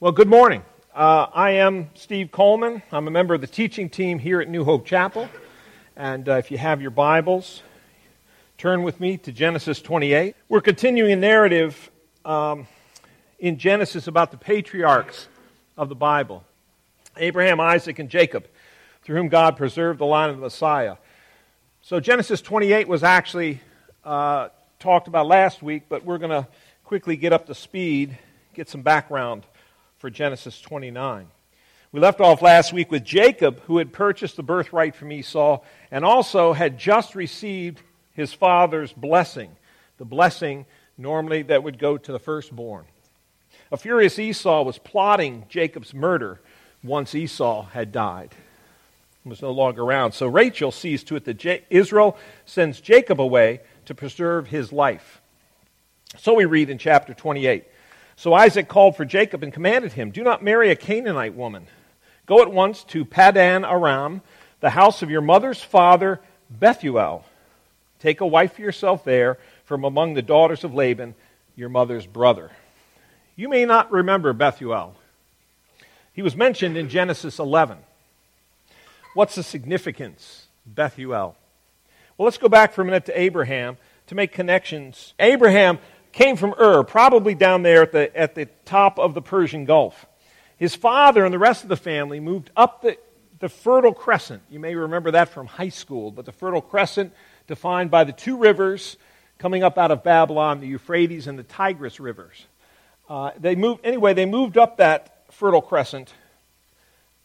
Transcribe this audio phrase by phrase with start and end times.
[0.00, 0.62] Well, good morning.
[0.94, 2.82] Uh, I am Steve Coleman.
[2.92, 5.28] I'm a member of the teaching team here at New Hope Chapel.
[5.96, 7.64] And uh, if you have your Bibles,
[8.58, 10.36] turn with me to Genesis 28.
[10.48, 11.90] We're continuing a narrative
[12.24, 12.68] um,
[13.40, 15.26] in Genesis about the patriarchs
[15.76, 16.44] of the Bible
[17.16, 18.46] Abraham, Isaac, and Jacob,
[19.02, 20.94] through whom God preserved the line of the Messiah.
[21.82, 23.62] So, Genesis 28 was actually
[24.04, 26.46] uh, talked about last week, but we're going to
[26.84, 28.16] quickly get up to speed,
[28.54, 29.42] get some background
[29.98, 31.26] for Genesis 29.
[31.90, 35.60] We left off last week with Jacob, who had purchased the birthright from Esau
[35.90, 37.80] and also had just received
[38.14, 39.50] his father's blessing,
[39.96, 42.84] the blessing normally that would go to the firstborn.
[43.72, 46.40] A furious Esau was plotting Jacob's murder
[46.82, 48.34] once Esau had died
[49.24, 50.12] and was no longer around.
[50.12, 55.20] So Rachel sees to it that J- Israel sends Jacob away to preserve his life.
[56.18, 57.64] So we read in chapter 28.
[58.18, 61.68] So Isaac called for Jacob and commanded him, Do not marry a Canaanite woman.
[62.26, 64.22] Go at once to Padan Aram,
[64.58, 67.24] the house of your mother's father, Bethuel.
[68.00, 71.14] Take a wife for yourself there from among the daughters of Laban,
[71.54, 72.50] your mother's brother.
[73.36, 74.96] You may not remember Bethuel.
[76.12, 77.78] He was mentioned in Genesis 11.
[79.14, 80.48] What's the significance?
[80.66, 81.36] Bethuel.
[82.16, 83.76] Well, let's go back for a minute to Abraham
[84.08, 85.14] to make connections.
[85.20, 85.78] Abraham
[86.18, 90.04] came from Ur, probably down there at the, at the top of the Persian Gulf.
[90.56, 92.98] His father and the rest of the family moved up the,
[93.38, 94.42] the Fertile Crescent.
[94.50, 97.12] You may remember that from high school, but the Fertile Crescent,
[97.46, 98.96] defined by the two rivers
[99.38, 102.46] coming up out of Babylon, the Euphrates and the Tigris rivers.
[103.08, 106.12] Uh, they moved, anyway, they moved up that Fertile Crescent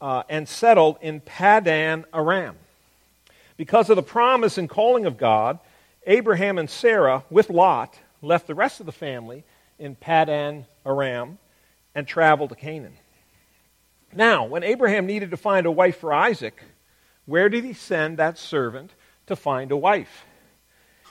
[0.02, 2.55] uh, and settled in Padan Aram.
[3.58, 5.58] Because of the promise and calling of God,
[6.05, 9.43] Abraham and Sarah, with Lot, left the rest of the family
[9.77, 11.38] in Padan Aram
[11.93, 12.97] and traveled to Canaan.
[14.13, 16.63] Now, when Abraham needed to find a wife for Isaac,
[17.25, 18.91] where did he send that servant
[19.27, 20.25] to find a wife?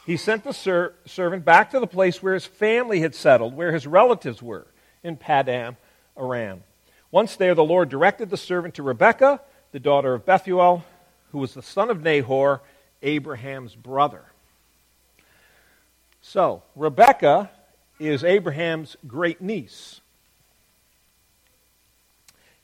[0.06, 3.72] He sent the ser- servant back to the place where his family had settled, where
[3.72, 4.66] his relatives were,
[5.03, 5.76] in Padan
[6.16, 6.62] Aram.
[7.10, 9.41] Once there, the Lord directed the servant to Rebekah,
[9.72, 10.84] the daughter of Bethuel,
[11.31, 12.62] who was the son of Nahor,
[13.03, 14.31] Abraham's brother.
[16.22, 17.50] So, Rebekah
[17.99, 20.00] is Abraham's great niece.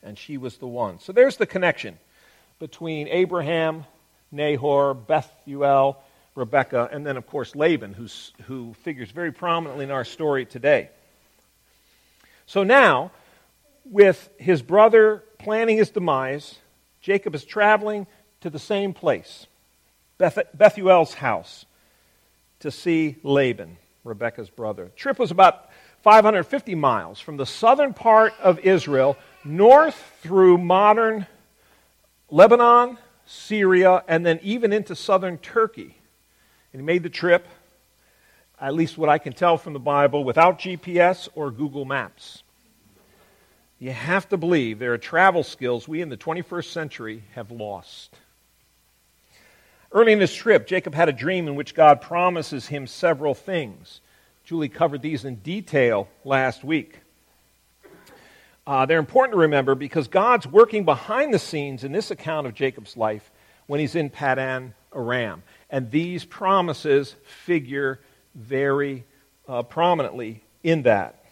[0.01, 0.99] And she was the one.
[0.99, 1.99] So there's the connection
[2.57, 3.85] between Abraham,
[4.31, 6.01] Nahor, Bethuel,
[6.35, 10.89] Rebekah, and then, of course, Laban, who's, who figures very prominently in our story today.
[12.45, 13.11] So now,
[13.83, 16.57] with his brother planning his demise,
[17.01, 18.07] Jacob is traveling
[18.41, 19.47] to the same place,
[20.17, 21.65] Beth- Bethuel's house
[22.59, 24.85] to see Laban, Rebekah's brother.
[24.85, 25.69] The trip was about
[26.01, 31.25] 550 miles from the southern part of Israel north through modern
[32.29, 35.95] Lebanon, Syria, and then even into southern Turkey.
[36.71, 37.47] And he made the trip,
[38.61, 42.43] at least what I can tell from the Bible, without GPS or Google Maps.
[43.79, 48.13] You have to believe there are travel skills we in the 21st century have lost.
[49.91, 54.01] Early in this trip, Jacob had a dream in which God promises him several things.
[54.45, 56.99] Julie covered these in detail last week.
[58.67, 62.53] Uh, they're important to remember because God's working behind the scenes in this account of
[62.53, 63.31] Jacob's life
[63.65, 65.41] when he's in Padan Aram.
[65.71, 67.99] And these promises figure
[68.35, 69.05] very
[69.47, 71.25] uh, prominently in that.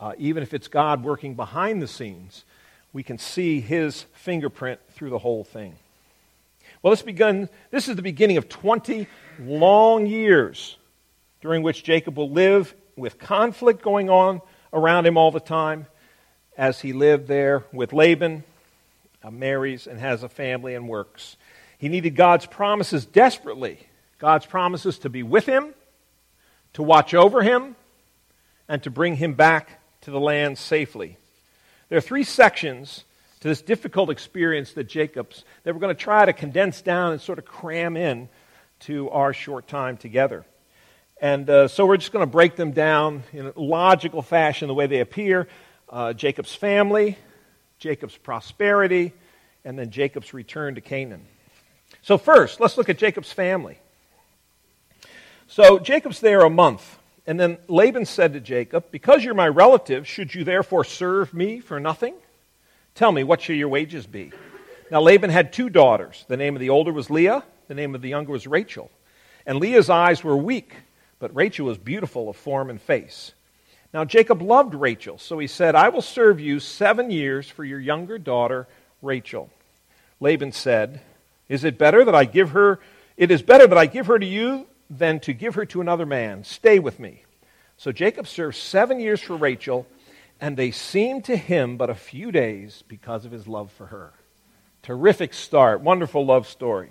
[0.00, 2.44] Uh, even if it's God working behind the scenes,
[2.92, 5.76] we can see his fingerprint through the whole thing.
[6.84, 9.06] Well, this, begun, this is the beginning of 20
[9.40, 10.76] long years
[11.40, 15.86] during which Jacob will live with conflict going on around him all the time
[16.58, 18.44] as he lived there with Laban,
[19.22, 21.38] uh, marries, and has a family and works.
[21.78, 23.78] He needed God's promises desperately
[24.18, 25.72] God's promises to be with him,
[26.74, 27.76] to watch over him,
[28.68, 31.16] and to bring him back to the land safely.
[31.88, 33.04] There are three sections
[33.44, 37.20] to this difficult experience that Jacob's, that we're going to try to condense down and
[37.20, 38.30] sort of cram in
[38.80, 40.46] to our short time together.
[41.20, 44.72] And uh, so we're just going to break them down in a logical fashion, the
[44.72, 45.46] way they appear
[45.90, 47.18] uh, Jacob's family,
[47.78, 49.12] Jacob's prosperity,
[49.62, 51.26] and then Jacob's return to Canaan.
[52.00, 53.78] So, first, let's look at Jacob's family.
[55.48, 56.98] So, Jacob's there a month.
[57.26, 61.60] And then Laban said to Jacob, Because you're my relative, should you therefore serve me
[61.60, 62.14] for nothing?
[62.94, 64.32] Tell me, what shall your wages be?
[64.90, 66.24] Now, Laban had two daughters.
[66.28, 68.90] The name of the older was Leah, the name of the younger was Rachel.
[69.46, 70.74] And Leah's eyes were weak,
[71.18, 73.32] but Rachel was beautiful of form and face.
[73.92, 77.80] Now, Jacob loved Rachel, so he said, I will serve you seven years for your
[77.80, 78.68] younger daughter,
[79.02, 79.50] Rachel.
[80.20, 81.00] Laban said,
[81.48, 82.80] Is it better that I give her,
[83.16, 86.06] it is better that I give her to you than to give her to another
[86.06, 86.44] man.
[86.44, 87.22] Stay with me.
[87.76, 89.86] So Jacob served seven years for Rachel,
[90.40, 94.12] and they seemed to him but a few days because of his love for her.
[94.82, 95.80] Terrific start.
[95.80, 96.90] Wonderful love story.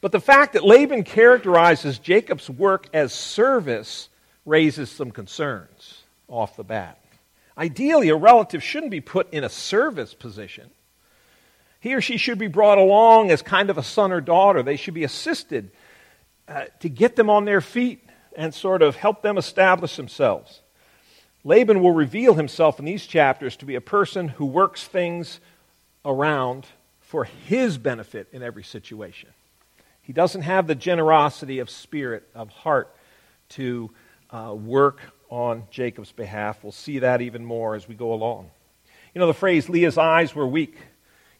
[0.00, 4.08] But the fact that Laban characterizes Jacob's work as service
[4.46, 6.98] raises some concerns off the bat.
[7.56, 10.70] Ideally, a relative shouldn't be put in a service position.
[11.80, 14.62] He or she should be brought along as kind of a son or daughter.
[14.62, 15.70] They should be assisted
[16.48, 18.02] uh, to get them on their feet
[18.36, 20.60] and sort of help them establish themselves.
[21.42, 25.40] Laban will reveal himself in these chapters to be a person who works things
[26.04, 26.66] around
[27.00, 29.30] for his benefit in every situation.
[30.02, 32.94] He doesn't have the generosity of spirit, of heart,
[33.50, 33.90] to
[34.30, 36.62] uh, work on Jacob's behalf.
[36.62, 38.50] We'll see that even more as we go along.
[39.14, 40.76] You know, the phrase, Leah's eyes were weak.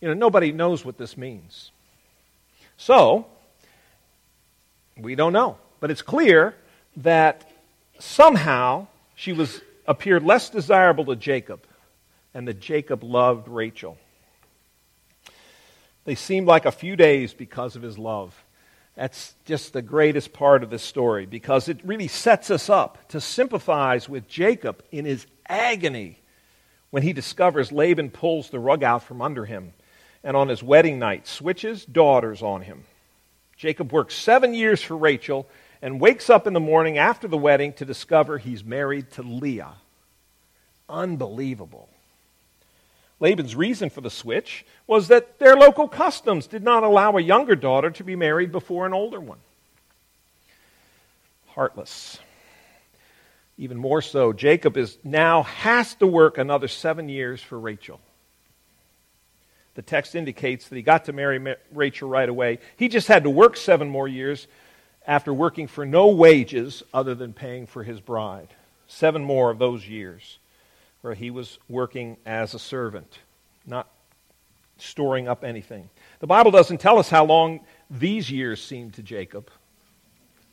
[0.00, 1.70] You know, nobody knows what this means.
[2.76, 3.26] So,
[4.96, 5.58] we don't know.
[5.80, 6.54] But it's clear
[6.96, 7.50] that
[7.98, 11.66] somehow she was appeared less desirable to Jacob,
[12.32, 13.98] and that Jacob loved Rachel.
[16.04, 18.32] They seemed like a few days because of his love.
[18.94, 23.20] That's just the greatest part of this story because it really sets us up to
[23.20, 26.20] sympathize with Jacob in his agony
[26.90, 29.72] when he discovers Laban pulls the rug out from under him
[30.22, 32.84] and on his wedding night switches daughters on him.
[33.56, 35.48] Jacob works seven years for Rachel
[35.82, 39.74] and wakes up in the morning after the wedding to discover he's married to Leah.
[40.88, 41.88] Unbelievable.
[43.20, 47.54] Laban's reason for the switch was that their local customs did not allow a younger
[47.54, 49.38] daughter to be married before an older one.
[51.48, 52.18] Heartless.
[53.58, 58.00] Even more so, Jacob is now has to work another seven years for Rachel.
[59.74, 62.58] The text indicates that he got to marry Rachel right away.
[62.76, 64.46] He just had to work seven more years
[65.06, 68.48] after working for no wages other than paying for his bride.
[68.86, 70.38] Seven more of those years
[71.00, 73.18] where he was working as a servant,
[73.66, 73.88] not
[74.78, 75.88] storing up anything.
[76.20, 77.60] The Bible doesn't tell us how long
[77.90, 79.50] these years seemed to Jacob.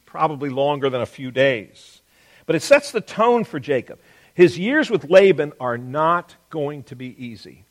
[0.06, 2.02] Probably longer than a few days.
[2.46, 4.00] But it sets the tone for Jacob.
[4.34, 7.66] His years with Laban are not going to be easy.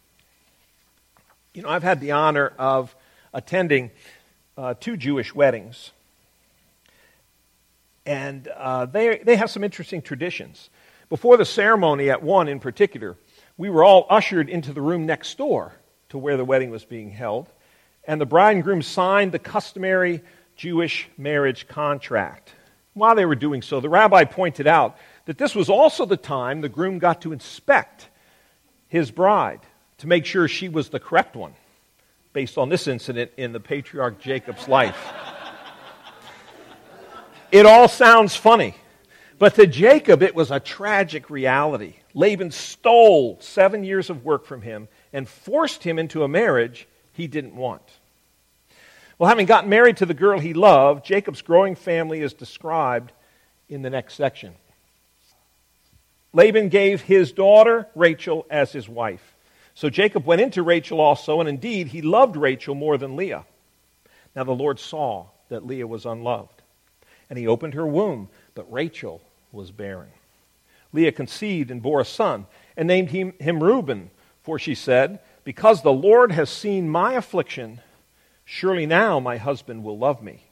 [1.55, 2.95] You know, I've had the honor of
[3.33, 3.91] attending
[4.59, 5.93] uh, two Jewish weddings.
[8.07, 10.71] And uh, they, they have some interesting traditions.
[11.09, 13.17] Before the ceremony at one in particular,
[13.57, 15.73] we were all ushered into the room next door
[16.11, 17.49] to where the wedding was being held,
[18.05, 20.23] and the bride and groom signed the customary
[20.55, 22.55] Jewish marriage contract.
[22.95, 26.61] While they were doing so, the rabbi pointed out that this was also the time
[26.61, 28.09] the groom got to inspect
[28.89, 29.61] his bride
[29.99, 31.55] to make sure she was the correct one,
[32.33, 35.13] based on this incident in the patriarch Jacob's life.
[37.53, 38.75] It all sounds funny.
[39.39, 41.97] But to Jacob, it was a tragic reality.
[42.15, 47.27] Laban stole seven years of work from him and forced him into a marriage he
[47.27, 47.83] didn't want.
[49.19, 53.13] Well, having gotten married to the girl he loved, Jacob's growing family is described
[53.69, 54.55] in the next section.
[56.33, 59.35] Laban gave his daughter Rachel as his wife.
[59.75, 63.45] So Jacob went into Rachel also, and indeed he loved Rachel more than Leah.
[64.35, 66.56] Now the Lord saw that Leah was unloved,
[67.29, 69.21] and he opened her womb, but Rachel
[69.53, 70.09] was barren.
[70.93, 74.11] Leah conceived and bore a son, and named him, him Reuben,
[74.43, 77.81] for she said, Because the Lord has seen my affliction,
[78.45, 80.43] surely now my husband will love me.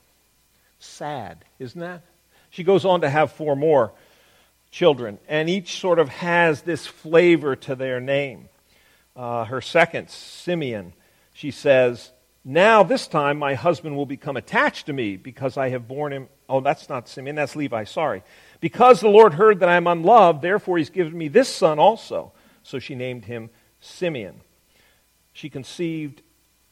[0.80, 2.02] Sad, isn't that?
[2.50, 3.92] She goes on to have four more
[4.70, 8.48] children, and each sort of has this flavor to their name.
[9.16, 10.92] Uh, her second, Simeon,
[11.32, 12.10] she says,
[12.44, 16.28] Now this time my husband will become attached to me because I have borne him.
[16.48, 18.22] Oh, that's not Simeon, that's Levi, sorry.
[18.60, 22.32] Because the Lord heard that I am unloved, therefore he's given me this son also.
[22.62, 23.48] So she named him
[23.80, 24.40] Simeon.
[25.32, 26.22] She conceived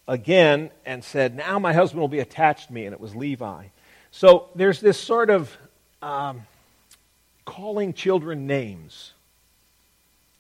[0.07, 3.67] again and said, Now my husband will be attached to me, and it was Levi.
[4.11, 5.57] So there's this sort of
[6.03, 6.43] um,
[7.47, 9.12] calling children names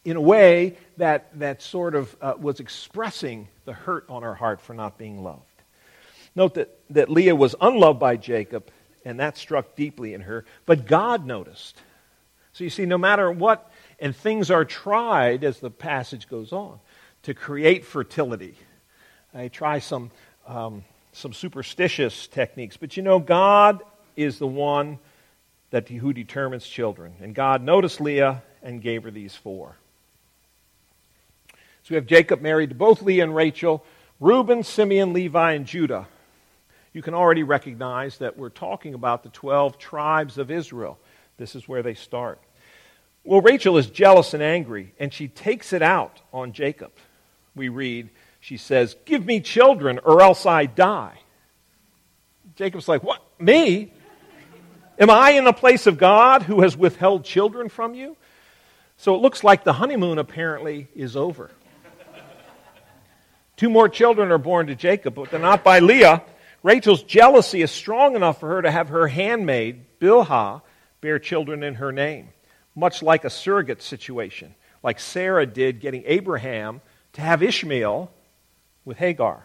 [0.04, 4.60] in a way that, that sort of uh, was expressing the hurt on her heart
[4.60, 5.42] for not being loved.
[6.34, 8.70] Note that, that Leah was unloved by Jacob
[9.04, 10.44] and that struck deeply in her.
[10.66, 11.76] But God noticed.
[12.52, 16.78] So you see, no matter what, and things are tried as the passage goes on
[17.22, 18.56] to create fertility.
[19.34, 20.10] I try some,
[20.46, 23.82] um, some superstitious techniques, but you know, God
[24.16, 24.98] is the one
[25.70, 27.14] that who determines children.
[27.20, 29.76] And God noticed Leah and gave her these four.
[31.82, 33.84] So we have Jacob married to both Leah and Rachel,
[34.20, 36.06] Reuben, Simeon, Levi, and Judah.
[36.92, 40.98] You can already recognize that we're talking about the 12 tribes of Israel.
[41.38, 42.40] This is where they start.
[43.24, 46.92] Well, Rachel is jealous and angry, and she takes it out on Jacob.
[47.56, 48.10] We read,
[48.40, 51.18] she says, Give me children, or else I die.
[52.56, 53.22] Jacob's like, What?
[53.40, 53.92] Me?
[54.98, 58.16] Am I in the place of God who has withheld children from you?
[58.98, 61.50] So it looks like the honeymoon apparently is over.
[63.56, 66.22] Two more children are born to Jacob, but they're not by Leah.
[66.62, 70.62] Rachel's jealousy is strong enough for her to have her handmaid, Bilhah,
[71.00, 72.28] bear children in her name,
[72.74, 76.80] much like a surrogate situation, like Sarah did getting Abraham
[77.14, 78.10] to have Ishmael
[78.84, 79.44] with Hagar.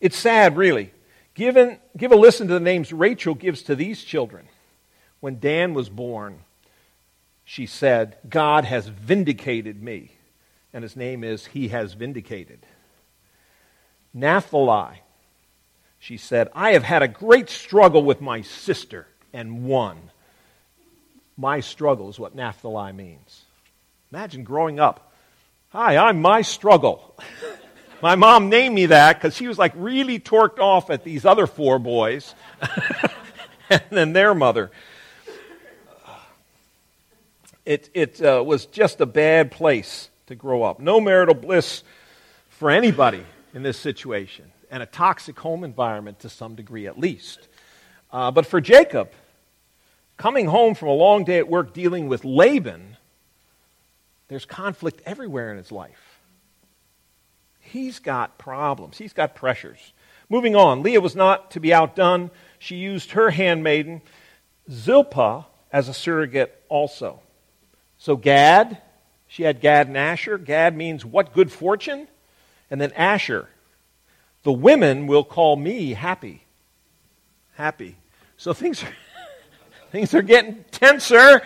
[0.00, 0.92] It's sad, really.
[1.34, 4.48] Given, give a listen to the names Rachel gives to these children.
[5.20, 6.40] When Dan was born,
[7.44, 10.12] she said, God has vindicated me
[10.72, 12.60] and his name is He Has Vindicated.
[14.12, 15.02] Naphtali,
[15.98, 20.10] she said, I have had a great struggle with my sister and won.
[21.36, 23.44] My struggle is what Naphtali means.
[24.12, 25.12] Imagine growing up.
[25.70, 27.16] Hi, I'm my struggle.
[28.02, 31.46] my mom named me that because she was like really torqued off at these other
[31.46, 32.34] four boys
[33.70, 34.70] and then their mother.
[37.66, 40.80] It, it uh, was just a bad place to grow up.
[40.80, 41.82] No marital bliss
[42.48, 47.48] for anybody in this situation, and a toxic home environment to some degree at least.
[48.10, 49.10] Uh, but for Jacob,
[50.16, 52.96] coming home from a long day at work dealing with Laban,
[54.28, 56.20] there's conflict everywhere in his life.
[57.60, 59.92] He's got problems, he's got pressures.
[60.28, 62.30] Moving on, Leah was not to be outdone.
[62.58, 64.02] She used her handmaiden,
[64.70, 67.20] Zilpah, as a surrogate also.
[67.96, 68.78] So Gad
[69.28, 70.38] she had Gad and Asher.
[70.38, 72.08] Gad means what good fortune?
[72.70, 73.48] And then Asher.
[74.42, 76.42] The women will call me happy.
[77.54, 77.96] Happy.
[78.38, 78.92] So things are,
[79.92, 81.42] things are getting tenser.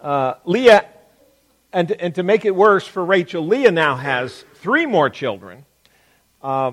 [0.00, 0.86] Uh, Leah,
[1.72, 5.66] and, and to make it worse for Rachel, Leah now has three more children.
[6.42, 6.72] Uh,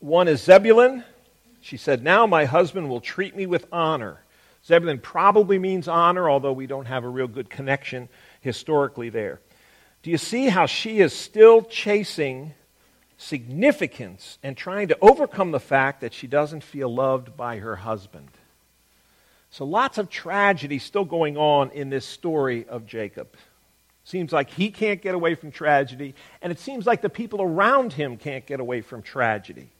[0.00, 1.04] one is Zebulun.
[1.60, 4.22] She said, Now my husband will treat me with honor.
[4.68, 8.10] Zebulun probably means honor, although we don't have a real good connection
[8.42, 9.40] historically there.
[10.02, 12.52] Do you see how she is still chasing
[13.16, 18.28] significance and trying to overcome the fact that she doesn't feel loved by her husband?
[19.50, 23.28] So, lots of tragedy still going on in this story of Jacob.
[24.04, 27.94] Seems like he can't get away from tragedy, and it seems like the people around
[27.94, 29.70] him can't get away from tragedy.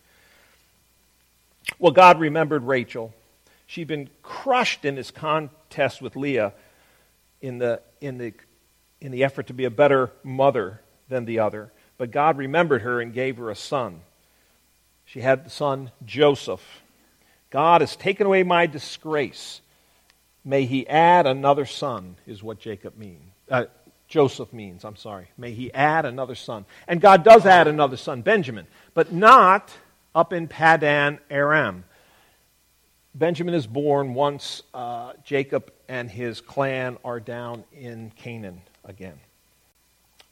[1.78, 3.12] Well, God remembered Rachel
[3.68, 6.54] She'd been crushed in this contest with Leah
[7.42, 8.32] in the, in the,
[8.98, 11.70] in the effort to be a better mother than the other.
[11.98, 14.00] But God remembered her and gave her a son.
[15.04, 16.62] She had the son Joseph.
[17.50, 19.60] God has taken away my disgrace.
[20.46, 23.20] May he add another son, is what Jacob means.
[23.50, 23.66] Uh,
[24.08, 25.28] Joseph means, I'm sorry.
[25.36, 26.64] May he add another son.
[26.86, 29.70] And God does add another son, Benjamin, but not
[30.14, 31.84] up in Padan Aram.
[33.14, 39.18] Benjamin is born once uh, Jacob and his clan are down in Canaan again.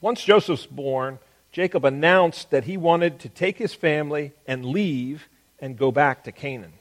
[0.00, 1.18] Once Joseph's born,
[1.52, 5.28] Jacob announced that he wanted to take his family and leave
[5.59, 6.75] and go back to Canaan.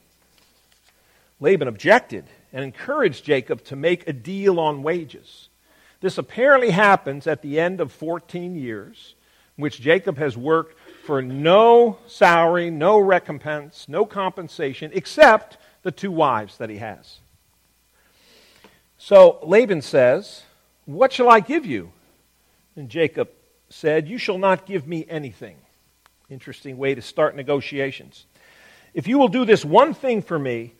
[1.40, 5.48] Laban objected and encouraged Jacob to make a deal on wages.
[6.00, 9.14] This apparently happens at the end of 14 years,
[9.56, 16.58] which Jacob has worked for no salary, no recompense, no compensation, except the two wives
[16.58, 17.20] that he has.
[18.98, 20.42] So Laban says,
[20.84, 21.92] What shall I give you?
[22.74, 23.28] And Jacob
[23.68, 25.54] said, You shall not give me anything.
[26.28, 28.26] Interesting way to start negotiations.
[28.94, 30.74] If you will do this one thing for me,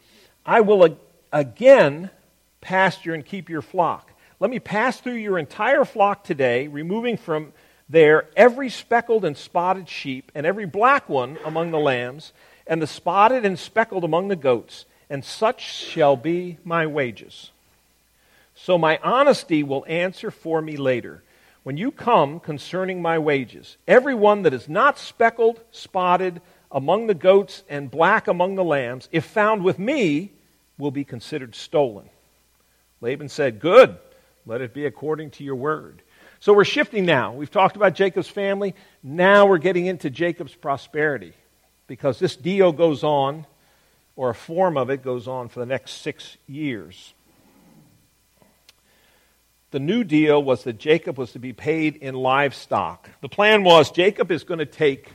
[0.45, 0.99] I will
[1.33, 2.11] again
[2.61, 4.11] pasture and keep your flock.
[4.41, 7.53] Let me pass through your entire flock today, removing from
[7.89, 12.33] there every speckled and spotted sheep, and every black one among the lambs,
[12.67, 17.51] and the spotted and speckled among the goats and such shall be my wages.
[18.55, 21.23] So my honesty will answer for me later.
[21.63, 27.15] When you come concerning my wages, every one that is not speckled, spotted among the
[27.15, 30.31] goats, and black among the lambs, if found with me,
[30.79, 32.09] will be considered stolen.
[33.01, 33.97] Laban said, Good,
[34.47, 36.03] let it be according to your word.
[36.41, 37.33] So we're shifting now.
[37.33, 38.75] We've talked about Jacob's family.
[39.03, 41.33] Now we're getting into Jacob's prosperity
[41.87, 43.47] because this deal goes on
[44.17, 47.13] or a form of it goes on for the next six years.
[49.71, 53.11] The new deal was that Jacob was to be paid in livestock.
[53.21, 55.13] The plan was Jacob is going to take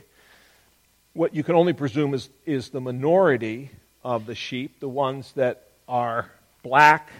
[1.14, 3.70] what you can only presume is, is the minority
[4.04, 6.30] of the sheep, the ones that are
[6.62, 7.10] black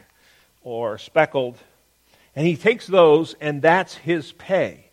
[0.62, 1.58] or speckled,
[2.34, 4.86] and he takes those, and that's his pay.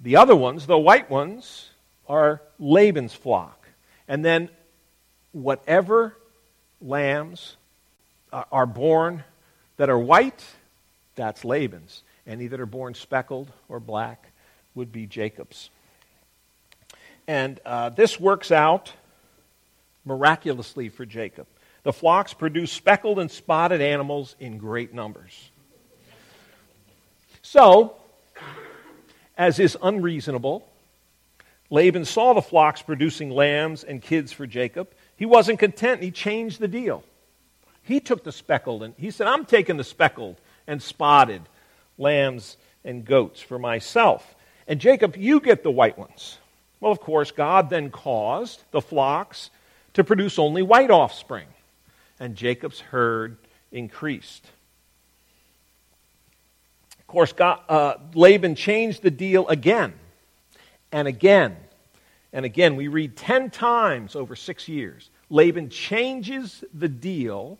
[0.00, 1.70] The other ones, the white ones,
[2.08, 3.68] are Laban's flock.
[4.06, 4.48] And then
[5.32, 6.16] whatever
[6.80, 7.56] lambs
[8.32, 9.24] are born
[9.76, 10.44] that are white,
[11.14, 12.02] that's Laban's.
[12.26, 14.26] Any that are born speckled or black
[14.74, 15.70] would be Jacob's.
[17.26, 18.92] And uh, this works out
[20.04, 21.46] miraculously for Jacob.
[21.84, 25.50] The flocks produce speckled and spotted animals in great numbers.
[27.42, 27.94] So,
[29.36, 30.68] as is unreasonable,
[31.70, 34.88] Laban saw the flocks producing lambs and kids for Jacob.
[35.18, 36.02] He wasn't content.
[36.02, 37.02] He changed the deal.
[37.82, 41.42] He took the speckled and he said, I'm taking the speckled and spotted
[41.98, 44.36] lambs and goats for myself.
[44.68, 46.38] And Jacob, you get the white ones.
[46.80, 49.50] Well, of course, God then caused the flocks
[49.94, 51.48] to produce only white offspring,
[52.20, 53.36] and Jacob's herd
[53.72, 54.46] increased.
[57.00, 59.94] Of course, God, uh, Laban changed the deal again
[60.92, 61.56] and again
[62.32, 62.76] and again.
[62.76, 65.10] We read 10 times over six years.
[65.30, 67.58] Laban changes the deal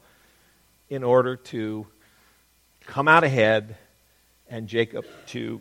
[0.88, 1.87] in order to
[2.87, 3.76] come out ahead
[4.48, 5.60] and Jacob to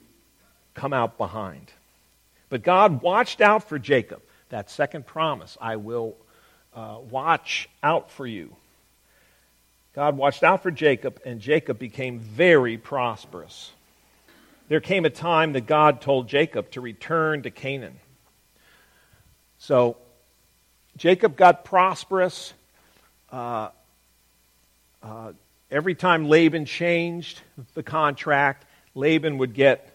[0.74, 1.72] come out behind.
[2.50, 4.22] But God watched out for Jacob.
[4.50, 6.16] That second promise, I will
[6.74, 8.56] uh, watch out for you.
[9.94, 13.72] God watched out for Jacob, and Jacob became very prosperous.
[14.70, 18.00] There came a time that God told Jacob to return to Canaan.
[19.58, 19.98] So
[20.98, 22.54] Jacob got prosperous.
[23.32, 23.70] Uh,
[25.04, 25.34] uh,
[25.72, 27.42] every time Laban changed
[27.74, 29.94] the contract, Laban would get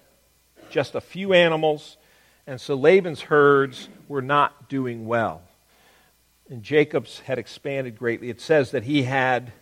[0.71, 1.97] just a few animals
[2.47, 5.43] and so Laban's herds were not doing well.
[6.51, 8.31] And Jacob's had expanded greatly.
[8.31, 9.53] It says that he had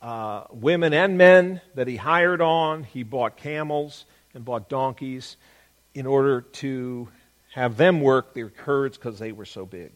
[0.00, 2.84] uh, women and men that he hired on.
[2.84, 5.36] He bought camels and bought donkeys
[5.94, 7.08] in order to
[7.54, 9.92] have them work their herds because they were so big.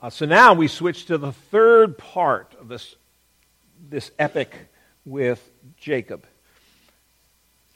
[0.00, 2.94] Uh, so now we switch to the third part of this,
[3.88, 4.54] this epic
[5.04, 6.26] with Jacob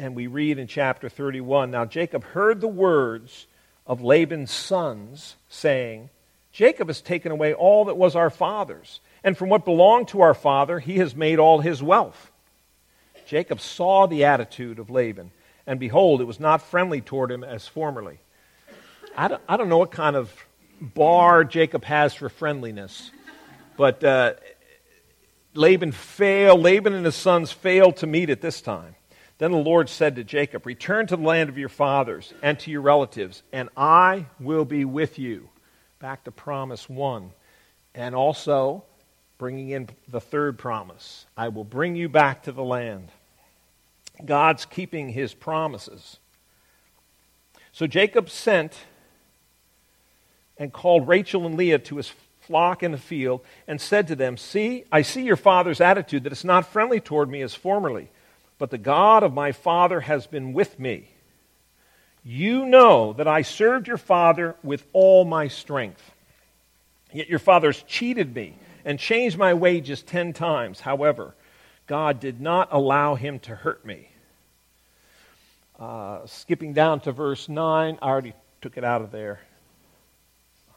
[0.00, 3.46] and we read in chapter 31 Now Jacob heard the words
[3.86, 6.08] of Laban's sons, saying,
[6.52, 10.34] Jacob has taken away all that was our father's, and from what belonged to our
[10.34, 12.30] father, he has made all his wealth.
[13.26, 15.30] Jacob saw the attitude of Laban,
[15.66, 18.18] and behold, it was not friendly toward him as formerly.
[19.16, 20.32] I don't, I don't know what kind of
[20.80, 23.10] bar Jacob has for friendliness,
[23.76, 24.34] but uh,
[25.54, 28.94] Laban failed, Laban and his sons failed to meet at this time.
[29.38, 32.70] Then the Lord said to Jacob, Return to the land of your fathers and to
[32.70, 35.48] your relatives, and I will be with you.
[35.98, 37.32] Back to promise one.
[37.94, 38.84] And also,
[39.38, 43.08] bringing in the third promise I will bring you back to the land.
[44.26, 46.18] God's keeping his promises.
[47.72, 48.76] So Jacob sent
[50.58, 54.36] and called Rachel and Leah to his flock in the field and said to them,
[54.36, 58.10] See, I see your father's attitude, that it's not friendly toward me as formerly
[58.60, 61.08] but the God of my father has been with me.
[62.22, 66.02] You know that I served your father with all my strength.
[67.10, 70.80] Yet your father's cheated me and changed my wages ten times.
[70.80, 71.34] However,
[71.86, 74.09] God did not allow him to hurt me.
[75.80, 79.40] Uh, skipping down to verse 9, I already took it out of there.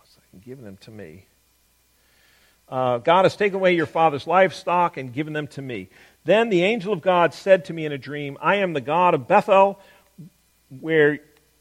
[0.05, 1.25] So given them to me.
[2.69, 5.89] Uh, God has taken away your father's livestock and given them to me.
[6.23, 9.13] Then the angel of God said to me in a dream, I am the God
[9.13, 9.77] of Bethel,
[10.79, 11.19] where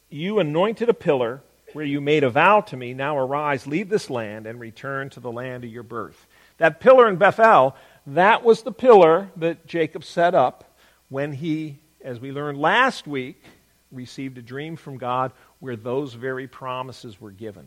[0.09, 1.41] you anointed a pillar,
[1.73, 2.93] where you made a vow to me.
[2.93, 6.27] Now arise, leave this land, and return to the land of your birth.
[6.59, 7.75] That pillar in Bethel,
[8.07, 10.63] that was the pillar that Jacob set up
[11.09, 13.43] when he, as we learned last week,
[13.91, 17.65] received a dream from God where those very promises were given.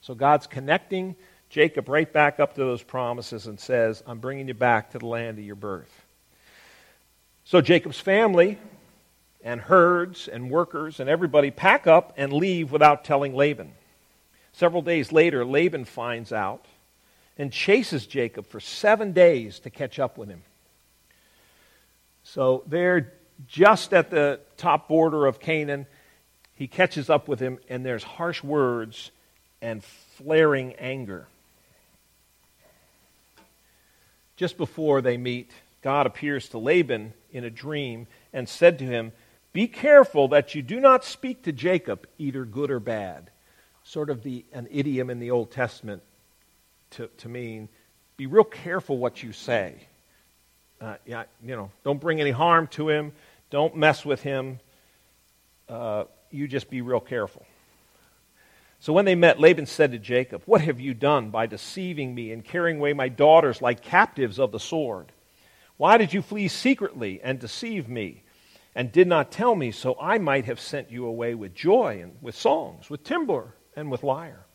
[0.00, 1.16] So God's connecting
[1.50, 5.06] Jacob right back up to those promises and says, I'm bringing you back to the
[5.06, 6.06] land of your birth.
[7.44, 8.58] So Jacob's family
[9.44, 13.72] and herds and workers and everybody pack up and leave without telling Laban.
[14.52, 16.64] Several days later, Laban finds out
[17.38, 20.42] and chases Jacob for seven days to catch up with him.
[22.24, 23.12] So they're
[23.46, 25.86] just at the top border of Canaan.
[26.54, 29.10] He catches up with him, and there's harsh words
[29.60, 31.26] and flaring anger.
[34.42, 39.12] just before they meet, God appears to Laban in a dream and said to him,
[39.52, 43.30] Be careful that you do not speak to Jacob, either good or bad.
[43.84, 46.02] Sort of the, an idiom in the Old Testament
[46.90, 47.68] to, to mean,
[48.16, 49.86] be real careful what you say.
[50.82, 53.12] Uh, yeah, you know, don't bring any harm to him.
[53.50, 54.58] Don't mess with him.
[55.68, 57.46] Uh, you just be real careful.
[58.80, 62.32] So when they met, Laban said to Jacob, What have you done by deceiving me
[62.32, 65.12] and carrying away my daughters like captives of the sword?
[65.76, 68.24] Why did you flee secretly and deceive me
[68.74, 72.16] and did not tell me so I might have sent you away with joy and
[72.20, 74.46] with songs, with timbrel and with lyre?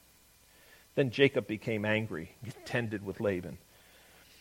[0.96, 3.60] Then Jacob became angry, contended with Laban.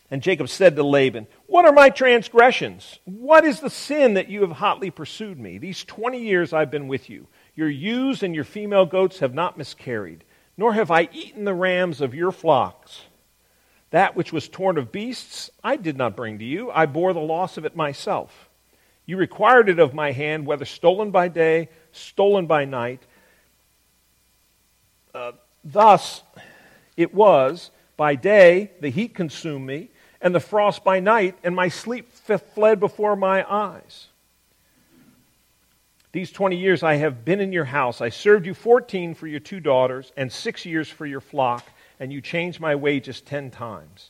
[0.09, 2.99] And Jacob said to Laban, What are my transgressions?
[3.03, 5.57] What is the sin that you have hotly pursued me?
[5.57, 7.27] These twenty years I've been with you.
[7.55, 10.23] Your ewes and your female goats have not miscarried,
[10.55, 13.01] nor have I eaten the rams of your flocks.
[13.89, 16.71] That which was torn of beasts, I did not bring to you.
[16.71, 18.49] I bore the loss of it myself.
[19.05, 23.01] You required it of my hand, whether stolen by day, stolen by night.
[25.15, 25.31] Uh,
[25.63, 26.21] thus
[26.97, 29.89] it was by day the heat consumed me,
[30.21, 34.07] and the frost by night, and my sleep fled before my eyes.
[36.11, 38.01] These 20 years I have been in your house.
[38.01, 41.65] I served you 14 for your two daughters and six years for your flock,
[41.99, 44.09] and you changed my wages 10 times.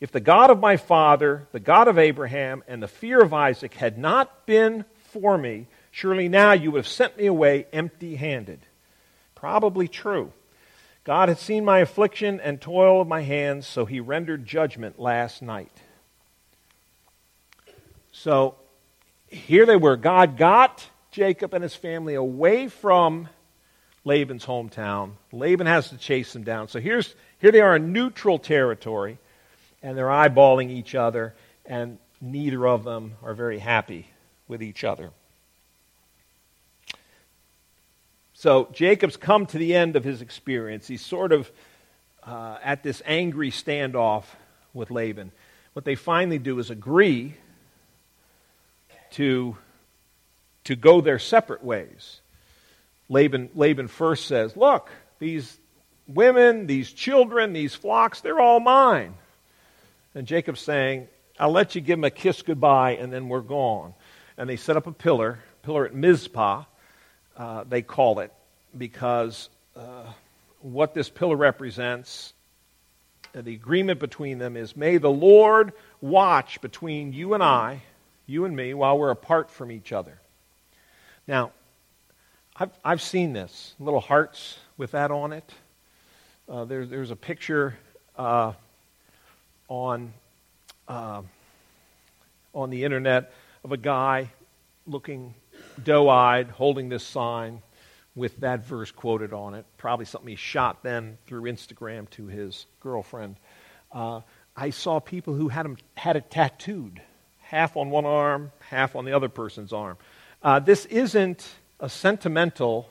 [0.00, 3.72] If the God of my father, the God of Abraham, and the fear of Isaac
[3.74, 8.60] had not been for me, surely now you would have sent me away empty handed.
[9.34, 10.32] Probably true.
[11.06, 15.40] God had seen my affliction and toil of my hands, so he rendered judgment last
[15.40, 15.70] night.
[18.10, 18.56] So
[19.28, 19.96] here they were.
[19.96, 23.28] God got Jacob and his family away from
[24.04, 25.12] Laban's hometown.
[25.30, 26.66] Laban has to chase them down.
[26.66, 29.18] So here's, here they are in neutral territory,
[29.84, 34.08] and they're eyeballing each other, and neither of them are very happy
[34.48, 35.10] with each other.
[38.38, 40.86] So Jacob's come to the end of his experience.
[40.86, 41.50] He's sort of
[42.22, 44.24] uh, at this angry standoff
[44.74, 45.32] with Laban.
[45.72, 47.32] What they finally do is agree
[49.12, 49.56] to
[50.64, 52.20] to go their separate ways.
[53.08, 55.56] Laban, Laban first says, Look, these
[56.06, 59.14] women, these children, these flocks, they're all mine.
[60.14, 61.08] And Jacob's saying,
[61.40, 63.94] I'll let you give them a kiss goodbye and then we're gone.
[64.36, 66.64] And they set up a pillar, pillar at Mizpah,
[67.36, 68.32] uh, they call it,
[68.76, 70.04] because uh,
[70.60, 72.32] what this pillar represents,
[73.34, 77.82] uh, the agreement between them is, May the Lord watch between you and I,
[78.26, 80.18] you and me, while we're apart from each other.
[81.28, 81.52] Now,
[82.56, 85.52] I've, I've seen this, little hearts with that on it.
[86.48, 87.76] Uh, there, there's a picture
[88.16, 88.52] uh,
[89.68, 90.12] on,
[90.88, 91.22] uh,
[92.54, 93.32] on the internet
[93.64, 94.30] of a guy
[94.86, 95.34] looking
[95.82, 97.62] doe eyed, holding this sign
[98.14, 99.66] with that verse quoted on it.
[99.76, 103.36] Probably something he shot then through Instagram to his girlfriend.
[103.92, 104.22] Uh,
[104.56, 107.00] I saw people who had, him, had it tattooed,
[107.38, 109.98] half on one arm, half on the other person's arm.
[110.42, 111.46] Uh, this isn't
[111.78, 112.88] a sentimental,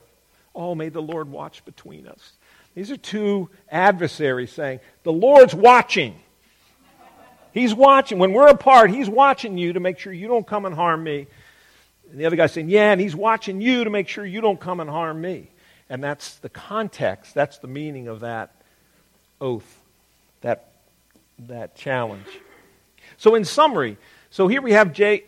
[0.54, 2.34] oh, may the Lord watch between us.
[2.76, 6.20] These are two adversaries saying, the Lord's watching.
[7.52, 8.20] He's watching.
[8.20, 11.28] When we're apart, He's watching you to make sure you don't come and harm me.
[12.16, 14.58] And the other guy's saying, yeah, and He's watching you to make sure you don't
[14.58, 15.50] come and harm me.
[15.90, 18.56] And that's the context, that's the meaning of that
[19.42, 19.82] oath,
[20.40, 20.72] that,
[21.40, 22.26] that challenge.
[23.18, 23.98] So, in summary,
[24.30, 25.28] so here we have Jake.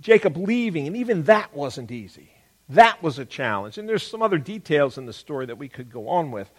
[0.00, 2.30] Jacob leaving, and even that wasn't easy.
[2.70, 3.76] That was a challenge.
[3.76, 6.50] And there's some other details in the story that we could go on with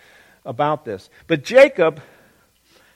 [0.45, 1.09] about this.
[1.25, 2.03] But Jacob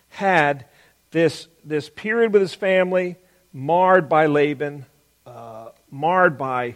[0.09, 0.65] had
[1.09, 3.15] this, this period with his family
[3.51, 4.85] marred by Laban,
[5.25, 6.75] uh, marred by,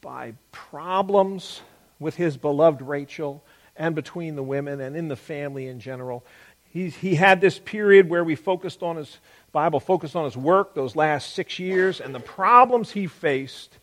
[0.00, 1.60] by problems
[1.98, 3.42] with his beloved Rachel
[3.76, 6.24] and between the women and in the family in general.
[6.72, 9.18] He, he had this period where we focused on his
[9.52, 13.78] Bible focused on his work those last six years and the problems he faced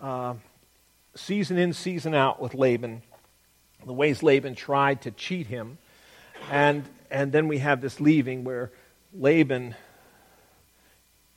[0.00, 0.34] uh,
[1.14, 3.02] season in, season out with Laban,
[3.86, 5.78] the ways Laban tried to cheat him.
[6.50, 8.72] And, and then we have this leaving where
[9.14, 9.76] Laban,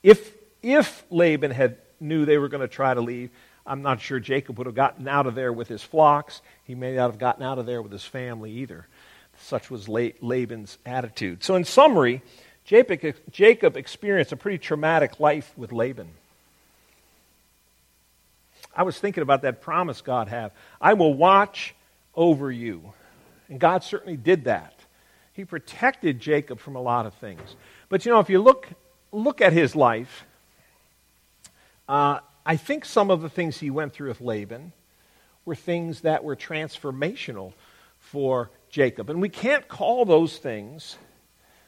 [0.02, 3.30] if, if Laban had knew they were going to try to leave,
[3.66, 6.40] I'm not sure Jacob would have gotten out of there with his flocks.
[6.64, 8.86] He may not have gotten out of there with his family either.
[9.38, 11.42] Such was Laban's attitude.
[11.42, 12.22] So, in summary,
[12.64, 16.08] Jacob experienced a pretty traumatic life with Laban.
[18.74, 20.52] I was thinking about that promise God had.
[20.80, 21.74] I will watch
[22.14, 22.92] over you.
[23.48, 24.74] And God certainly did that.
[25.32, 27.56] He protected Jacob from a lot of things.
[27.88, 28.68] But you know, if you look
[29.12, 30.25] look at his life,
[31.88, 34.72] uh, I think some of the things he went through with Laban
[35.44, 37.52] were things that were transformational
[37.98, 39.10] for Jacob.
[39.10, 40.96] And we can't call those things,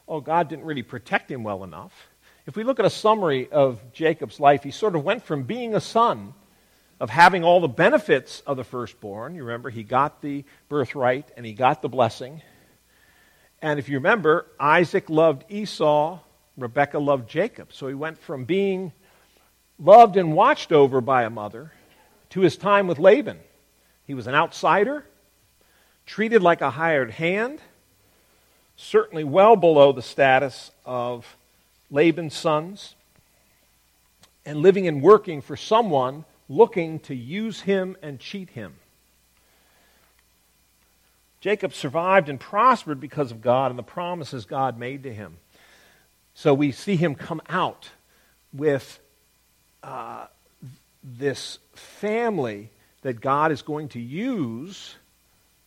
[0.07, 2.09] oh, God didn't really protect him well enough.
[2.47, 5.75] If we look at a summary of Jacob's life, he sort of went from being
[5.75, 6.35] a son,
[7.01, 9.35] of having all the benefits of the firstborn.
[9.35, 12.43] You remember, he got the birthright and he got the blessing.
[13.63, 16.19] And if you remember, Isaac loved Esau,
[16.57, 17.73] Rebekah loved Jacob.
[17.73, 18.93] So he went from being
[19.79, 21.73] loved and watched over by a mother
[22.31, 23.39] to his time with Laban.
[24.07, 25.05] He was an outsider,
[26.07, 27.61] treated like a hired hand,
[28.77, 31.37] certainly well below the status of
[31.91, 32.95] Laban's sons,
[34.45, 38.75] and living and working for someone looking to use him and cheat him.
[41.41, 45.37] Jacob survived and prospered because of God and the promises God made to him.
[46.35, 47.91] So we see him come out
[48.53, 48.99] with
[51.03, 52.71] this family
[53.03, 54.95] that God is going to use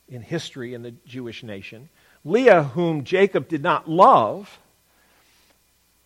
[0.09, 1.89] in history in the Jewish nation.
[2.23, 4.59] Leah, whom Jacob did not love,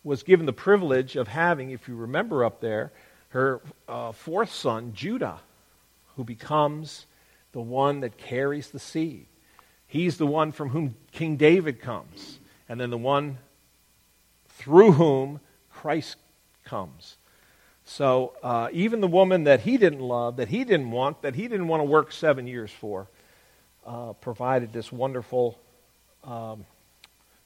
[0.04, 2.92] was given the privilege of having, if you remember up there,
[3.30, 5.40] her uh, fourth son, Judah,
[6.14, 7.06] who becomes
[7.52, 9.26] the one that carries the seed.
[9.88, 12.38] He's the one from whom King David comes,
[12.68, 13.38] and then the one
[14.50, 15.40] through whom
[15.70, 16.16] Christ
[16.64, 17.16] comes.
[17.86, 21.42] So uh, even the woman that he didn't love, that he didn't want, that he
[21.46, 23.06] didn't want to work seven years for,
[23.86, 25.56] uh, provided this wonderful,
[26.24, 26.66] um,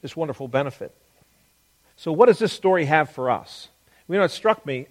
[0.01, 0.93] this wonderful benefit.
[1.95, 3.69] So what does this story have for us?
[4.09, 4.87] You know, it struck me.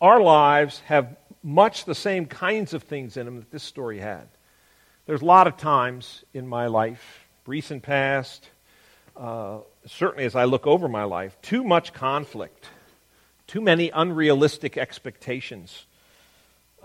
[0.00, 4.26] Our lives have much the same kinds of things in them that this story had.
[5.04, 8.48] There's a lot of times in my life, recent past,
[9.14, 12.66] uh, certainly as I look over my life, too much conflict
[13.46, 15.86] too many unrealistic expectations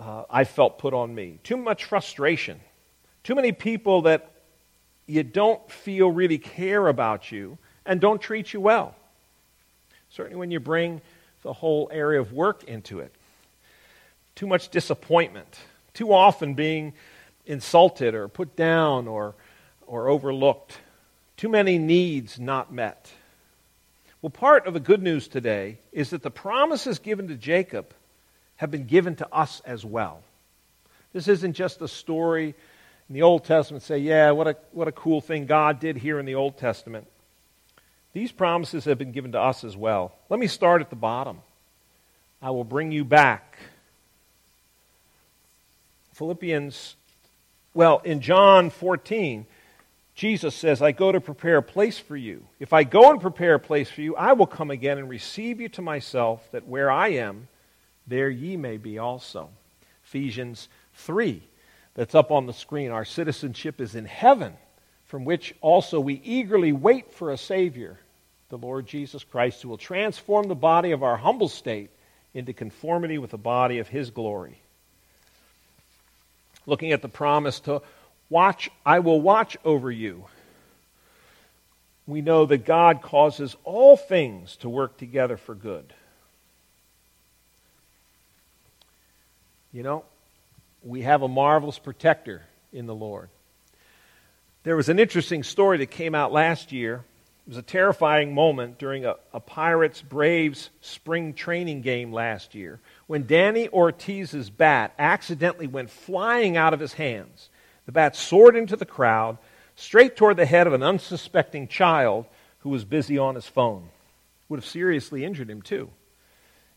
[0.01, 1.39] uh, I felt put on me.
[1.43, 2.59] Too much frustration.
[3.23, 4.31] Too many people that
[5.05, 8.95] you don't feel really care about you and don't treat you well.
[10.09, 11.01] Certainly when you bring
[11.43, 13.13] the whole area of work into it.
[14.35, 15.59] Too much disappointment.
[15.93, 16.93] Too often being
[17.45, 19.35] insulted or put down or,
[19.85, 20.77] or overlooked.
[21.37, 23.11] Too many needs not met.
[24.21, 27.93] Well, part of the good news today is that the promises given to Jacob
[28.57, 30.21] have been given to us as well.
[31.13, 32.53] This isn't just a story
[33.09, 36.19] in the Old Testament, say, yeah, what a, what a cool thing God did here
[36.19, 37.07] in the Old Testament.
[38.13, 40.13] These promises have been given to us as well.
[40.29, 41.39] Let me start at the bottom.
[42.41, 43.57] I will bring you back.
[46.13, 46.95] Philippians,
[47.73, 49.45] well, in John 14,
[50.15, 52.45] Jesus says, I go to prepare a place for you.
[52.59, 55.61] If I go and prepare a place for you, I will come again and receive
[55.61, 57.47] you to myself, that where I am,
[58.07, 59.49] there ye may be also.
[60.05, 61.41] Ephesians 3,
[61.93, 62.91] that's up on the screen.
[62.91, 64.53] Our citizenship is in heaven,
[65.07, 67.97] from which also we eagerly wait for a Savior,
[68.49, 71.89] the Lord Jesus Christ, who will transform the body of our humble state
[72.33, 74.57] into conformity with the body of his glory.
[76.65, 77.81] Looking at the promise to
[78.31, 80.23] Watch, I will watch over you.
[82.07, 85.93] We know that God causes all things to work together for good.
[89.73, 90.05] You know,
[90.81, 92.41] we have a marvelous protector
[92.71, 93.27] in the Lord.
[94.63, 97.03] There was an interesting story that came out last year.
[97.45, 102.79] It was a terrifying moment during a, a Pirates Braves spring training game last year
[103.07, 107.49] when Danny Ortiz's bat accidentally went flying out of his hands.
[107.85, 109.37] The bat soared into the crowd,
[109.75, 112.25] straight toward the head of an unsuspecting child
[112.59, 113.89] who was busy on his phone.
[114.49, 115.89] Would have seriously injured him, too,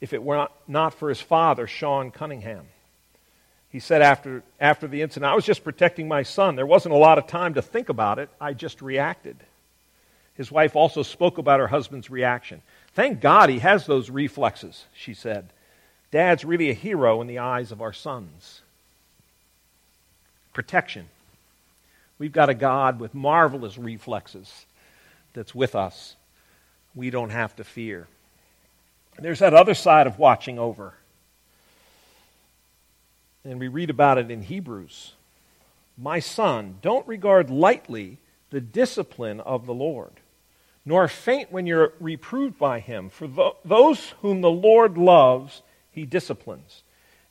[0.00, 2.66] if it were not for his father, Sean Cunningham.
[3.70, 6.54] He said after, after the incident, I was just protecting my son.
[6.54, 8.30] There wasn't a lot of time to think about it.
[8.40, 9.36] I just reacted.
[10.34, 12.62] His wife also spoke about her husband's reaction.
[12.94, 15.48] Thank God he has those reflexes, she said.
[16.12, 18.62] Dad's really a hero in the eyes of our sons
[20.54, 21.06] protection.
[22.18, 24.66] We've got a God with marvelous reflexes
[25.34, 26.16] that's with us.
[26.94, 28.06] We don't have to fear.
[29.18, 30.94] There's that other side of watching over.
[33.44, 35.12] And we read about it in Hebrews.
[35.98, 38.18] My son, don't regard lightly
[38.50, 40.12] the discipline of the Lord,
[40.84, 43.10] nor faint when you're reproved by him.
[43.10, 46.82] For th- those whom the Lord loves, he disciplines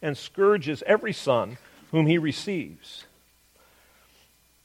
[0.01, 1.57] and scourges every son
[1.91, 3.05] whom he receives.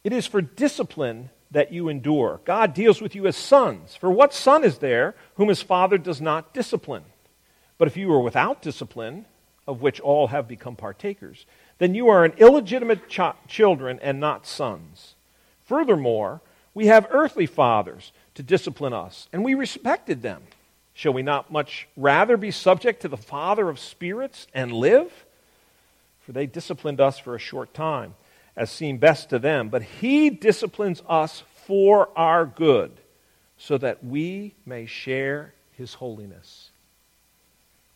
[0.09, 2.40] It is for discipline that you endure.
[2.47, 3.94] God deals with you as sons.
[3.94, 7.05] For what son is there whom his father does not discipline?
[7.77, 9.27] But if you are without discipline,
[9.66, 11.44] of which all have become partakers,
[11.77, 15.14] then you are an illegitimate ch- children and not sons.
[15.66, 16.40] Furthermore,
[16.73, 20.40] we have earthly fathers to discipline us, and we respected them.
[20.94, 25.27] Shall we not much rather be subject to the Father of spirits and live?
[26.21, 28.14] For they disciplined us for a short time,
[28.59, 32.90] as seemed best to them, but He disciplines us for our good,
[33.57, 36.71] so that we may share His holiness.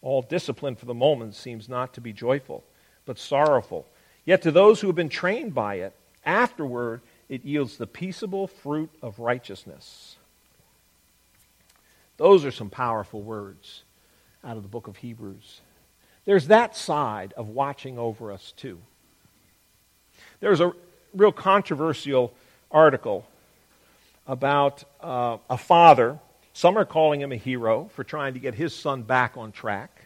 [0.01, 2.63] All discipline for the moment seems not to be joyful,
[3.05, 3.87] but sorrowful.
[4.25, 8.91] Yet to those who have been trained by it, afterward it yields the peaceable fruit
[9.03, 10.17] of righteousness.
[12.19, 13.83] Those are some powerful words
[14.45, 15.61] out of the book of Hebrews.
[16.25, 18.79] There's that side of watching over us, too.
[20.43, 20.73] There's a
[21.15, 22.35] real controversial
[22.69, 23.25] article
[24.27, 26.19] about uh, a father.
[26.53, 30.03] Some are calling him a hero for trying to get his son back on track.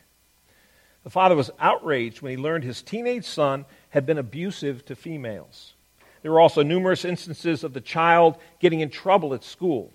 [1.04, 5.72] The father was outraged when he learned his teenage son had been abusive to females.
[6.20, 9.90] There were also numerous instances of the child getting in trouble at school.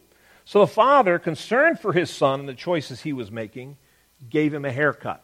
[0.45, 3.77] So the father, concerned for his son and the choices he was making,
[4.27, 5.23] gave him a haircut.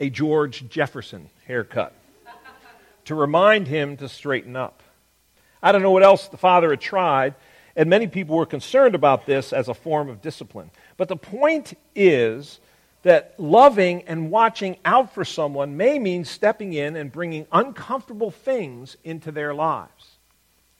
[0.00, 1.92] A George Jefferson haircut
[3.04, 4.82] to remind him to straighten up.
[5.62, 7.34] I don't know what else the father had tried,
[7.76, 10.70] and many people were concerned about this as a form of discipline.
[10.96, 12.60] But the point is
[13.02, 18.96] that loving and watching out for someone may mean stepping in and bringing uncomfortable things
[19.04, 20.16] into their lives.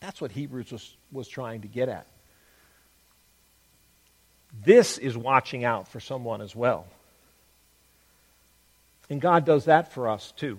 [0.00, 2.06] That's what Hebrews was, was trying to get at.
[4.64, 6.86] This is watching out for someone as well.
[9.10, 10.58] And God does that for us too.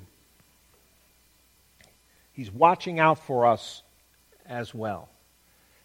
[2.33, 3.81] He's watching out for us
[4.45, 5.09] as well.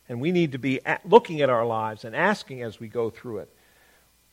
[0.08, 3.38] And we need to be looking at our lives and asking as we go through
[3.38, 3.48] it,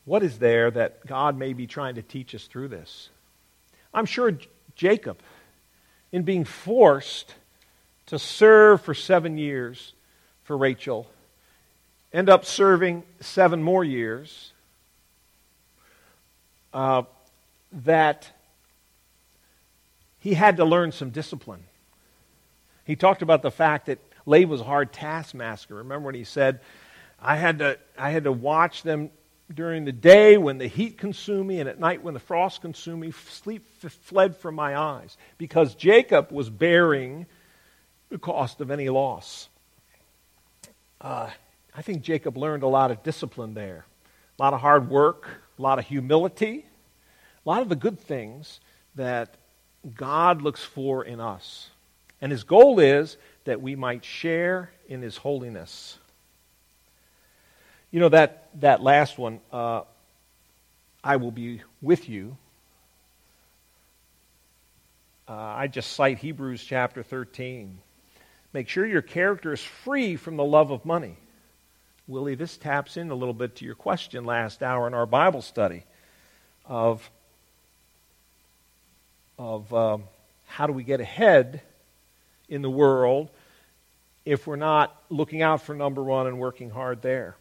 [0.05, 3.09] what is there that God may be trying to teach us through this?
[3.93, 4.37] I'm sure
[4.75, 5.19] Jacob,
[6.11, 7.33] in being forced
[8.07, 9.93] to serve for seven years
[10.43, 11.07] for Rachel,
[12.11, 14.51] end up serving seven more years,
[16.73, 17.03] uh,
[17.73, 18.29] that
[20.19, 21.63] he had to learn some discipline.
[22.85, 25.75] He talked about the fact that Laban was a hard taskmaster.
[25.75, 26.59] Remember when he said,
[27.19, 29.09] I had to, I had to watch them
[29.53, 33.01] during the day when the heat consumed me, and at night when the frost consumed
[33.01, 33.65] me, sleep
[34.03, 35.17] fled from my eyes.
[35.37, 37.25] Because Jacob was bearing
[38.09, 39.49] the cost of any loss.
[41.01, 41.29] Uh,
[41.75, 43.85] I think Jacob learned a lot of discipline there,
[44.39, 46.65] a lot of hard work, a lot of humility,
[47.45, 48.59] a lot of the good things
[48.95, 49.35] that
[49.95, 51.69] God looks for in us.
[52.21, 55.97] And his goal is that we might share in his holiness.
[57.91, 59.81] You know, that, that last one, uh,
[61.03, 62.37] I will be with you
[65.27, 67.79] uh, I just cite Hebrews chapter 13.
[68.51, 71.15] Make sure your character is free from the love of money.
[72.07, 75.41] Willie, this taps in a little bit to your question last hour in our Bible
[75.41, 75.85] study
[76.65, 77.09] of,
[79.43, 80.03] of um,
[80.47, 81.61] how do we get ahead
[82.47, 83.29] in the world
[84.25, 87.35] if we're not looking out for number one and working hard there.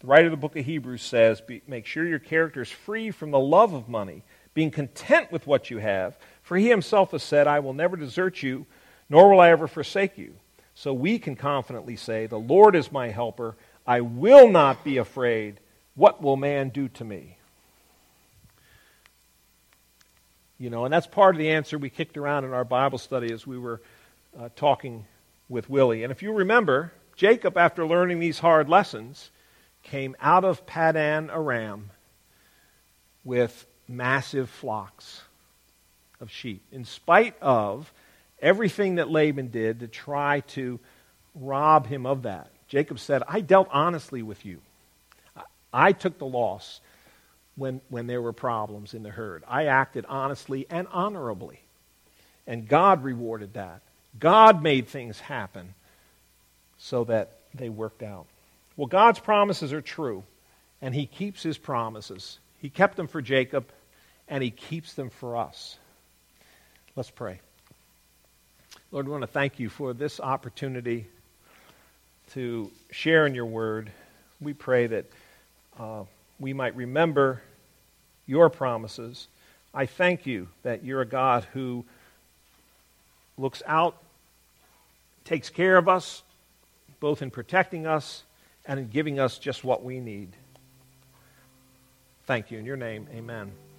[0.00, 3.32] The writer of the book of Hebrews says, Make sure your character is free from
[3.32, 4.22] the love of money,
[4.54, 8.42] being content with what you have, for he himself has said, I will never desert
[8.42, 8.64] you,
[9.08, 10.34] nor will I ever forsake you.
[10.76, 13.56] So we can confidently say, The Lord is my helper.
[13.86, 15.58] I will not be afraid.
[15.96, 17.38] What will man do to me?
[20.60, 23.32] You know, and that's part of the answer we kicked around in our Bible study
[23.32, 23.80] as we were
[24.38, 25.06] uh, talking
[25.48, 26.04] with Willie.
[26.04, 29.30] And if you remember, Jacob, after learning these hard lessons,
[29.82, 31.88] came out of Padan Aram
[33.24, 35.22] with massive flocks
[36.20, 37.90] of sheep, in spite of
[38.42, 40.78] everything that Laban did to try to
[41.34, 42.50] rob him of that.
[42.68, 44.60] Jacob said, I dealt honestly with you.
[45.72, 46.80] I took the loss
[47.56, 49.42] when, when there were problems in the herd.
[49.48, 51.60] I acted honestly and honorably.
[52.46, 53.80] And God rewarded that.
[54.18, 55.74] God made things happen
[56.78, 58.26] so that they worked out.
[58.76, 60.24] Well, God's promises are true,
[60.80, 62.38] and He keeps His promises.
[62.60, 63.66] He kept them for Jacob,
[64.28, 65.76] and He keeps them for us.
[66.96, 67.40] Let's pray.
[68.90, 71.06] Lord, we want to thank you for this opportunity
[72.32, 73.92] to share in your word.
[74.40, 75.04] We pray that
[75.78, 76.04] uh,
[76.40, 77.42] we might remember
[78.26, 79.28] your promises.
[79.72, 81.84] I thank you that you're a God who
[83.38, 83.96] looks out,
[85.24, 86.22] takes care of us,
[86.98, 88.24] both in protecting us
[88.66, 90.30] and in giving us just what we need.
[92.26, 92.58] Thank you.
[92.58, 93.69] In your name, amen.